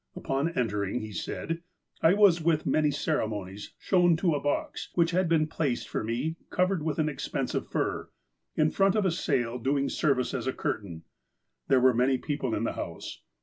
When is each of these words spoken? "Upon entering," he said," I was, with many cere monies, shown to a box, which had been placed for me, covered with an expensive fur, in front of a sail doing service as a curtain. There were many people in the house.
"Upon 0.15 0.49
entering," 0.53 1.01
he 1.01 1.11
said," 1.11 1.61
I 2.01 2.15
was, 2.15 2.41
with 2.41 2.65
many 2.65 2.89
cere 2.89 3.27
monies, 3.27 3.75
shown 3.77 4.15
to 4.17 4.33
a 4.33 4.39
box, 4.39 4.89
which 4.95 5.11
had 5.11 5.29
been 5.29 5.45
placed 5.45 5.87
for 5.87 6.03
me, 6.03 6.37
covered 6.49 6.81
with 6.81 6.97
an 6.97 7.07
expensive 7.07 7.67
fur, 7.67 8.09
in 8.55 8.71
front 8.71 8.95
of 8.95 9.05
a 9.05 9.11
sail 9.11 9.59
doing 9.59 9.89
service 9.89 10.33
as 10.33 10.47
a 10.47 10.53
curtain. 10.53 11.03
There 11.67 11.79
were 11.81 11.93
many 11.93 12.17
people 12.17 12.55
in 12.55 12.63
the 12.63 12.73
house. 12.73 13.21